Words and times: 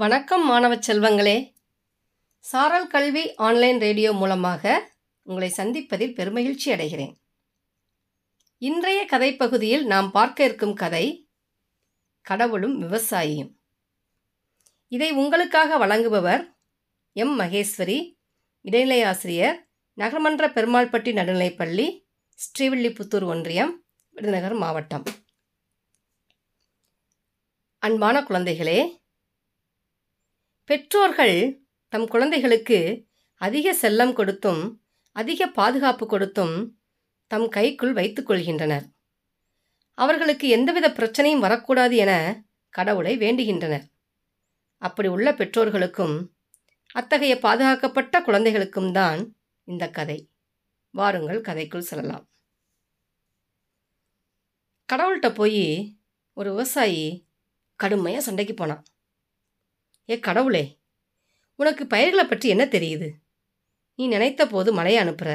வணக்கம் 0.00 0.44
மாணவ 0.44 0.74
செல்வங்களே. 0.74 1.52
சாரல் 2.38 2.86
கல்வி 2.86 3.34
ஆன்லைன் 3.34 3.78
ரேடியோ 3.78 4.12
மூலமாக 4.12 4.92
உங்களை 5.22 5.48
சந்திப்பதில் 5.56 6.12
பெருமகிழ்ச்சி 6.18 6.64
அடைகிறேன். 6.64 7.14
இன்றைய 8.58 9.06
கதைப்பகுதியில் 9.10 9.82
நாம் 9.82 10.10
பார்க்க 10.10 10.44
இருக்கும் 10.44 10.74
கதை 10.74 11.28
கடவுளும் 12.20 12.82
விவசாயியும். 12.82 13.50
இதை 14.88 15.10
உங்களுக்காக 15.12 15.86
வழங்குபவர் 15.86 16.44
எம் 17.12 17.40
மகேஸ்வரி 17.40 17.98
இடைநிலை 18.60 19.02
ஆசிரியர் 19.02 19.68
நகர்மன்ற 19.96 20.52
பெருமாள்பட்டி 20.58 21.14
நடுநிலைப்பள்ளி 21.20 21.88
ஸ்ரீவில்லிபுத்தூர் 22.38 23.24
ஒன்றியம் 23.24 23.84
விருதுநகர் 24.10 24.54
மாவட்டம். 24.54 25.04
அன்பான 27.78 28.20
குழந்தைகளே 28.20 29.06
பெற்றோர்கள் 30.70 31.36
தம் 31.88 32.06
குழந்தைகளுக்கு 32.06 33.06
அதிக 33.34 33.76
செல்லம் 33.82 34.12
கொடுத்தும் 34.12 34.82
அதிக 35.12 35.46
பாதுகாப்பு 35.46 36.06
கொடுத்தும் 36.06 36.76
தம் 37.26 37.48
கைக்குள் 37.48 37.92
வைத்துக் 37.92 38.30
கொள்கின்றனர். 38.30 38.84
அவர்களுக்கு 39.94 40.48
எந்தவித 40.48 40.88
பிரச்சனையும் 40.88 41.38
வரக்கூடாது 41.38 41.96
என 41.96 42.12
கடவுளை 42.68 43.18
வேண்டுகின்றனர். 43.18 43.86
அப்படி 44.82 45.08
உள்ள 45.08 45.34
பெற்றோர்களுக்கும் 45.34 46.16
அத்தகைய 46.92 47.38
பாதுகாக்கப்பட்ட 47.38 48.22
குழந்தைகளுக்கும் 48.22 48.92
தான் 48.92 49.36
இந்த 49.64 49.90
கதை. 49.90 50.30
வாருங்கள் 50.90 51.40
கதைக்குள் 51.40 51.88
செல்லலாம். 51.90 52.28
கடவுள்கிட்ட 54.92 55.34
போய் 55.34 55.96
ஒரு 56.32 56.50
விவசாயி 56.50 57.28
கடுமையாக 57.76 58.24
சண்டைக்கு 58.24 58.54
போனான். 58.54 58.84
ஏ 60.08 60.18
கடவுளே 60.18 60.64
உனக்கு 61.54 61.86
பயிர்களை 61.86 62.24
பற்றி 62.24 62.48
என்ன 62.48 62.64
தெரியுது? 62.64 63.08
நீ 63.94 64.06
நினைத்த 64.06 64.46
போது 64.46 64.72
மழையை 64.72 65.02
அனுப்புகிற 65.02 65.30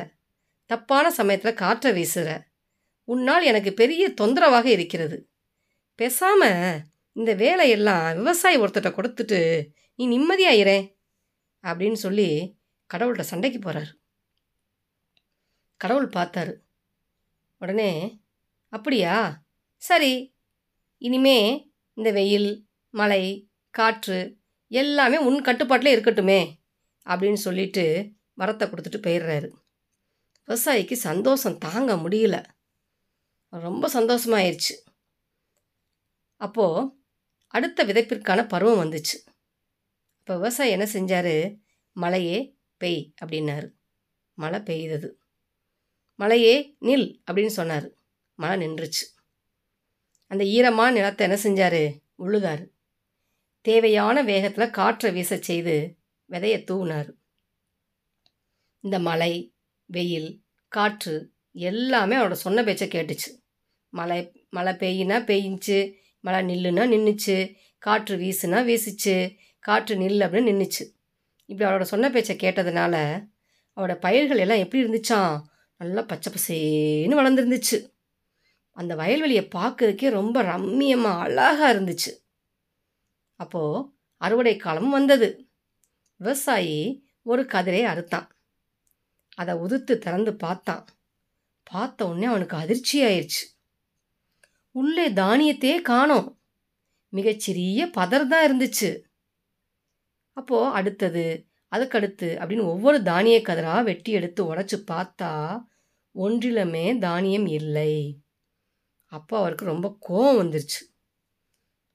தப்பான 0.65 1.11
சமயத்தில் 1.11 1.53
காற்றை 1.53 1.91
வீசுகிற 1.93 2.29
உன்னால் 3.07 3.43
எனக்கு 3.43 3.73
பெரிய 3.73 4.03
தொந்தரவாக 4.13 4.67
இருக்கிறது. 4.69 5.17
பேசாம 5.99 6.41
இந்த 7.15 7.33
வேலையெல்லாம் 7.33 8.15
விவசாயி 8.15 8.57
ஒருத்தர்கிட்ட 8.57 8.91
கொடுத்துட்டு 8.95 9.39
நீ 9.95 10.03
நிம்மதியாயிரேன் 10.07 10.85
அப்படின்னு 11.63 11.99
சொல்லி 12.05 12.29
கடவுள்கிட்ட 12.89 13.21
சண்டைக்கு 13.21 13.59
போகிறார் 13.59 13.91
கடவுள் 15.77 16.09
பார்த்தாரு. 16.09 16.53
உடனே 17.61 18.21
அப்படியா? 18.73 19.43
சரி. 19.81 20.35
இனிமே 20.97 21.39
இந்த 21.97 22.11
வெயில் 22.11 22.49
மழை 22.93 23.23
காற்று 23.69 24.19
எல்லாமே 24.73 25.17
உன் 25.17 25.41
கட்டுப்பாட்டில் 25.41 25.99
இருக்கட்டுமே 25.99 26.55
அப்படின்னு 27.05 27.33
சொல்லிட்டு 27.33 28.11
வரத்தை 28.37 28.65
கொடுத்துட்டு 28.65 28.97
போயிடுறாரு. 28.97 29.49
விவசாயிக்கு 30.47 30.93
சந்தோஷம் 30.93 31.57
தாங்க 31.57 31.95
முடியல. 31.95 32.45
ரொம்ப 33.49 33.89
சந்தோஷமாயிருச்சு. 33.93 34.75
அப்போது 36.35 36.91
அடுத்த 37.47 37.85
விதைப்பிற்கான 37.85 38.47
பருவம் 38.47 38.89
வந்துச்சு. 38.89 39.17
இப்போ 40.19 40.35
விவசாயி 40.35 40.71
என்ன 40.71 40.85
செஞ்சார்? 40.85 41.59
மழையே 41.91 42.57
பெய் 42.83 43.13
அப்படின்னாரு. 43.25 43.69
மழை 44.33 44.59
பெய்தது. 44.59 45.19
மழையே 46.15 46.77
நில் 46.81 47.21
அப்படின்னு 47.31 47.53
சொன்னார். 47.59 47.89
மழை 48.35 48.67
நின்றுச்சு. 48.67 49.05
அந்த 50.27 50.43
ஈரமான 50.45 50.91
நிலத்தை 50.91 51.29
என்ன 51.29 51.39
செஞ்சார்? 51.43 51.99
உழுதார். 52.19 52.72
தேவையான 53.67 54.17
வேகத்தில் 54.21 54.75
காற்றை 54.79 55.11
வீச 55.11 55.37
செய்து 55.37 55.75
விதையை 56.29 56.59
தூவினார். 56.69 57.09
இந்த 58.83 58.99
மழை 58.99 59.33
வெயில் 59.89 60.29
காற்று 60.67 61.15
எல்லாமே 61.51 62.15
அவரோட 62.15 62.31
சொன்ன 62.31 62.63
பேச்சை 62.63 62.87
கேட்டுச்சு. 62.87 63.29
மழை 63.93 64.19
மழை 64.49 64.73
பெய்யினா 64.73 65.17
பெய்ஞ்சிச்சு 65.29 65.79
மழை 66.19 66.39
நில்லுனா 66.49 66.83
நின்றுச்சு 66.93 67.37
காற்று 67.77 68.15
வீசுனா 68.17 68.59
வீசிச்சு 68.69 69.15
காற்று 69.59 69.95
நில் 69.95 70.23
அப்படின்னு 70.25 70.51
நின்றுச்சு 70.51 70.83
இப்படி 71.49 71.65
அவரோட 71.69 71.81
சொன்ன 71.81 72.09
பேச்சை 72.09 72.35
கேட்டதுனால 72.35 72.95
அவரோட 73.77 73.95
பயிர்கள் 73.95 74.37
எல்லாம் 74.37 74.63
எப்படி 74.65 74.83
இருந்துச்சான் 74.83 75.35
நல்லா 75.81 76.01
பச்சை 76.01 76.29
பசேன்னு 76.33 77.19
வளர்ந்துருந்துச்சு. 77.19 77.77
அந்த 78.77 78.95
வயல்வெளியை 78.95 79.43
பார்க்கறதுக்கே 79.55 80.09
ரொம்ப 80.09 80.43
ரம்மியமாக 80.43 81.23
அழகாக 81.25 81.73
இருந்துச்சு. 81.73 82.11
அப்போது 83.39 83.89
அறுவடை 84.21 84.57
காலம் 84.57 84.89
வந்தது. 84.89 85.47
விவசாயி 86.15 87.07
ஒரு 87.21 87.43
கதிரை 87.43 87.81
அறுத்தான். 87.85 88.29
அதை 89.33 89.55
உதுத்து 89.55 89.97
திறந்து 89.97 90.35
பார்த்தான். 90.35 90.87
பார்த்த 91.63 92.07
உடனே 92.07 92.25
அவனுக்கு 92.25 92.57
அதிர்ச்சி 92.57 93.03
ஆயிடுச்சு 93.03 93.43
உள்ளே 94.71 95.11
தானியத்தையே 95.11 95.81
காணோம். 95.81 96.39
மிகச்சிறிய 97.09 97.87
பதர் 97.87 98.27
தான் 98.27 98.45
இருந்துச்சு. 98.47 99.01
அப்போது 100.37 100.73
அடுத்தது 100.73 101.47
அதுக்கடுத்து 101.71 102.27
அப்படின்னு 102.41 102.63
ஒவ்வொரு 102.63 103.03
தானிய 103.03 103.37
கதிராக 103.39 103.83
வெட்டி 103.83 104.11
எடுத்து 104.11 104.55
உடச்சி 104.55 104.77
பார்த்தா 104.91 105.31
ஒன்றிலுமே 106.15 106.97
தானியம் 106.97 107.45
இல்லை. 107.45 108.21
அப்போ 109.05 109.37
அவருக்கு 109.37 109.65
ரொம்ப 109.65 109.97
கோபம் 109.99 110.39
வந்துருச்சு. 110.39 110.81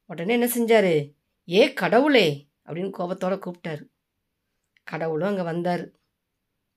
உடனே 0.05 0.32
என்ன 0.32 0.47
செஞ்சார்? 0.47 1.17
ஏ 1.48 1.60
கடவுளே 1.81 2.26
அப்படின்னு 2.66 2.91
கோபத்தோடு 2.98 3.36
கூப்பிட்டாரு. 3.44 3.82
கடவுளும் 4.86 5.31
அங்கே 5.31 5.44
வந்தார். 5.50 5.84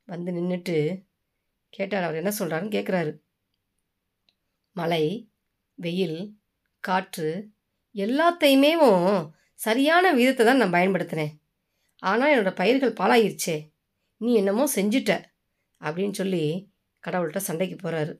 வந்து 0.07 0.31
நின்றுட்டு 0.37 0.77
கேட்டார் 1.73 2.05
அவர் 2.07 2.19
என்ன 2.21 2.31
சொல்கிறாருன்னு 2.39 2.75
கேட்குறாரு 2.77 3.11
மழை 4.75 5.03
வெயில் 5.79 6.19
காற்று 6.83 7.29
எல்லாத்தையுமே 7.95 8.71
சரியான 9.59 10.05
விதத்தை 10.19 10.43
தான் 10.45 10.61
நான் 10.61 10.75
பயன்படுத்தினேன். 10.77 11.33
ஆனால் 12.03 12.31
என்னோடய 12.33 12.59
பயிர்கள் 12.61 12.99
பாழாயிருச்சே 13.01 13.57
நீ 14.21 14.29
என்னமோ 14.41 14.63
செஞ்சிட்ட 14.77 15.11
அப்படின்னு 15.81 16.15
சொல்லி 16.21 16.43
கடவுள்கிட்ட 17.03 17.41
சண்டைக்கு 17.49 17.77
போகிறாரு 17.77 18.13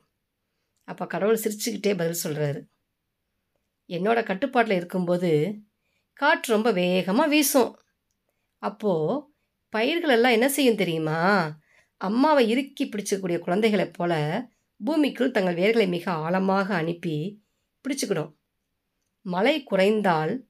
அப்போ 0.88 1.04
கடவுள் 1.14 1.44
சிரிச்சுக்கிட்டே 1.44 1.94
பதில் 2.02 2.24
சொல்கிறாரு 2.26 2.62
என்னோடய 3.90 4.30
கட்டுப்பாட்டில் 4.30 4.80
இருக்கும்போது 4.80 5.32
காற்று 6.22 6.54
ரொம்ப 6.54 6.72
வேகமாக 6.72 7.30
வீசும். 7.30 7.76
அப்போது 8.58 9.24
பயிர்களெல்லாம் 9.74 10.32
என்ன 10.32 10.50
செய்யும் 10.50 10.76
தெரியுமா? 10.76 11.20
அம்மாவை 11.98 12.50
இறுக்கி 12.50 12.90
பிடிச்சக்கூடிய 12.90 13.40
குழந்தைகளைப் 13.40 13.94
போல 13.94 14.14
பூமிக்குள் 14.84 15.32
தங்கள் 15.32 15.56
வேர்களை 15.56 15.88
மிக 15.88 16.12
ஆழமாக 16.12 16.76
அனுப்பி 16.76 17.44
பிடிச்சுக்கிடும். 17.84 18.36
மழை 19.22 19.64
குறைந்தால் 19.64 20.48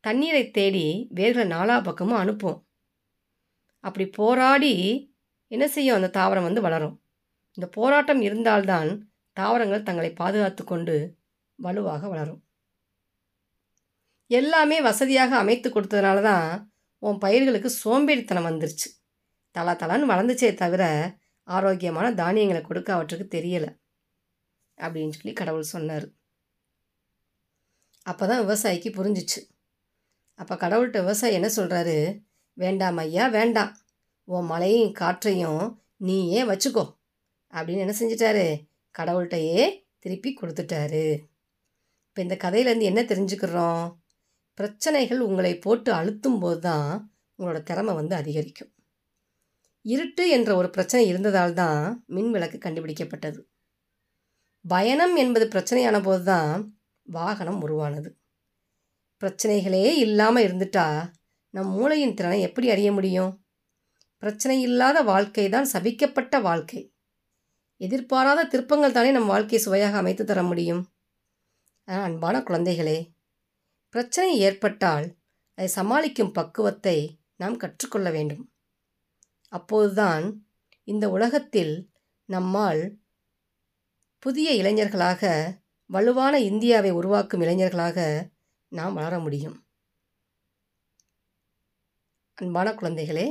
தண்ணீரை 0.00 0.50
தேடி 0.50 1.08
வேர்களை 1.14 1.46
நாலா 1.54 1.82
பக்கமும் 1.82 2.18
அனுப்பும். 2.18 2.66
அப்படி 3.80 4.08
போராடி 4.08 4.74
என்ன 5.46 5.68
செய்யும்? 5.68 6.02
அந்த 6.02 6.20
தாவரம் 6.20 6.42
வந்து 6.42 6.60
வளரும். 6.60 7.02
இந்த 7.52 7.68
போராட்டம் 7.68 8.20
இருந்தால்தான் 8.20 9.10
தாவரங்கள் 9.32 9.82
தங்களை 9.82 10.12
பாதுகாத்து 10.12 10.64
கொண்டு 10.64 11.16
வலுவாக 11.54 12.08
வளரும். 12.08 12.42
எல்லாமே 14.30 14.80
வசதியாக 14.88 15.36
அமைத்து 15.36 15.68
கொடுத்ததுனால 15.70 16.22
தான் 16.22 16.48
உன் 16.98 17.18
பயிர்களுக்கு 17.18 17.70
சோம்பேறித்தனம் 17.82 18.48
வந்துருச்சு. 18.48 18.88
தலா 19.54 19.72
தலான்னு 19.72 20.10
வளர்ந்துச்சே 20.12 20.54
தவிர 20.54 20.82
ஆரோக்கியமான 21.48 22.06
தானியங்களை 22.14 22.62
கொடுக்க 22.62 22.90
அவற்றுக்கு 22.94 23.26
தெரியலை 23.36 23.70
அப்படின்னு 24.78 25.16
சொல்லி 25.18 25.32
கடவுள் 25.32 25.72
சொன்னார். 25.74 26.06
அப்போ 28.06 28.24
தான் 28.26 28.42
விவசாயிக்கு 28.44 28.90
புரிஞ்சிச்சு. 28.98 29.40
அப்போ 30.34 30.54
கடவுள்கிட்ட 30.56 30.98
விவசாயி 31.06 31.34
என்ன 31.38 31.48
சொல்கிறாரு 31.56 31.96
வேண்டாம் 32.54 32.96
ஐயா 32.96 33.24
வேண்டாம். 33.38 33.72
உன் 34.24 34.48
மழையும் 34.52 34.92
காற்றையும் 34.92 35.62
நீயே 35.96 36.40
வச்சுக்கோ 36.50 36.84
அப்படின்னு 37.52 37.84
என்ன 37.84 37.94
செஞ்சிட்டாரு? 38.00 38.46
கடவுள்கிட்டையே 38.94 39.62
திருப்பி 39.98 40.30
கொடுத்துட்டாரு. 40.34 41.04
இப்போ 42.08 42.20
இந்த 42.26 42.36
கதையிலேருந்து 42.44 42.90
என்ன 42.90 43.00
தெரிஞ்சுக்கிறோம்? 43.10 43.82
பிரச்சனைகள் 44.58 45.20
உங்களை 45.20 45.52
போட்டு 45.58 45.90
அழுத்தும் 45.92 46.38
போது 46.38 46.58
தான் 46.60 46.88
உங்களோட 47.38 47.58
திறமை 47.62 47.92
வந்து 47.94 48.14
அதிகரிக்கும். 48.14 48.70
இருட்டு 49.84 50.24
என்ற 50.36 50.50
ஒரு 50.56 50.68
பிரச்சனை 50.70 51.02
இருந்ததால் 51.08 51.54
தான் 51.54 51.82
மின் 52.14 52.30
விளக்கு 52.30 52.58
கண்டுபிடிக்கப்பட்டது. 52.58 53.40
பயணம் 54.64 55.14
என்பது 55.16 55.44
பிரச்சனையான 55.54 55.96
போது 56.02 56.22
தான் 56.24 56.52
வாகனம் 57.06 57.60
உருவானது. 57.66 58.10
பிரச்சனைகளே 59.22 59.84
இல்லாமல் 60.04 60.44
இருந்துட்டா 60.46 60.86
நம் 61.54 61.70
மூளையின் 61.76 62.16
திறனை 62.18 62.40
எப்படி 62.48 62.66
அறிய 62.70 62.88
முடியும்? 62.92 63.30
பிரச்சனை 64.22 64.56
இல்லாத 64.60 64.98
வாழ்க்கை 65.02 65.46
தான் 65.48 65.70
சபிக்கப்பட்ட 65.72 66.40
வாழ்க்கை. 66.40 66.80
எதிர்பாராத 67.80 68.46
திருப்பங்கள் 68.52 68.96
தானே 68.96 69.10
நம் 69.10 69.30
வாழ்க்கையை 69.32 69.60
சுவையாக 69.64 69.96
அமைத்து 69.98 70.24
தர 70.24 70.42
முடியும். 70.42 70.82
அன்பான 71.88 72.36
குழந்தைகளே 72.48 72.98
பிரச்சனை 73.88 74.38
ஏற்பட்டால் 74.38 75.06
அதை 75.54 75.68
சமாளிக்கும் 75.68 76.32
பக்குவத்தை 76.32 76.98
நாம் 77.36 77.56
கற்றுக்கொள்ள 77.56 78.10
வேண்டும். 78.10 78.44
அப்போதுதான் 79.52 80.24
இந்த 80.84 81.10
உலகத்தில் 81.10 81.90
நம்மால் 82.24 82.82
புதிய 84.18 84.48
இளைஞர்களாக 84.62 85.22
வலுவான 85.90 86.34
இந்தியாவை 86.40 86.90
உருவாக்கும் 86.90 87.40
இளைஞர்களாக 87.40 87.98
நாம் 88.72 88.94
வளர 88.94 89.18
முடியும். 89.18 89.66
அன்பான 92.34 92.70
குழந்தைகளே 92.70 93.26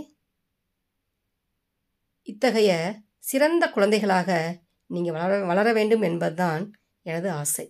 இத்தகைய 2.28 2.72
சிறந்த 3.20 3.70
குழந்தைகளாக 3.70 4.32
நீங்கள் 4.86 5.14
வளர 5.14 5.46
வளர 5.46 5.74
வேண்டும் 5.74 6.02
என்பதுதான் 6.02 6.64
எனது 7.02 7.30
ஆசை. 7.32 7.66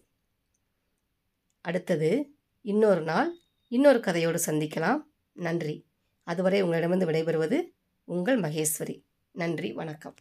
அடுத்தது 1.62 2.37
இன்னொரு 2.68 3.02
நாள் 3.02 3.38
இன்னொரு 3.68 4.00
கதையோடு 4.00 4.40
சந்திக்கலாம். 4.46 5.04
நன்றி. 5.34 5.86
அதுவரை 6.24 6.62
உங்களிடமிருந்து 6.62 7.06
விடைபெறுவது 7.06 7.72
உங்கள் 8.04 8.40
மகேஸ்வரி. 8.40 9.04
நன்றி. 9.32 9.74
வணக்கம். 9.74 10.16